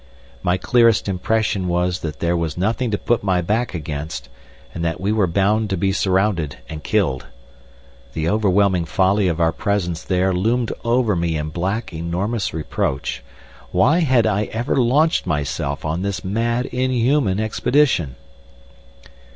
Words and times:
My 0.41 0.57
clearest 0.57 1.07
impression 1.07 1.67
was 1.67 1.99
that 1.99 2.21
there 2.21 2.35
was 2.35 2.57
nothing 2.57 2.89
to 2.89 2.97
put 2.97 3.23
my 3.23 3.39
back 3.39 3.75
against, 3.75 4.29
and 4.73 4.83
that 4.83 4.99
we 4.99 5.11
were 5.11 5.27
bound 5.27 5.69
to 5.69 5.77
be 5.77 5.91
surrounded 5.91 6.57
and 6.67 6.83
killed. 6.83 7.27
The 8.13 8.27
overwhelming 8.27 8.85
folly 8.85 9.27
of 9.27 9.39
our 9.39 9.51
presence 9.51 10.01
there 10.01 10.33
loomed 10.33 10.71
over 10.83 11.15
me 11.15 11.37
in 11.37 11.49
black, 11.49 11.93
enormous 11.93 12.51
reproach. 12.51 13.23
Why 13.71 13.99
had 13.99 14.25
I 14.25 14.45
ever 14.45 14.75
launched 14.75 15.27
myself 15.27 15.85
on 15.85 16.01
this 16.01 16.23
mad, 16.23 16.65
inhuman 16.65 17.39
expedition? 17.39 18.15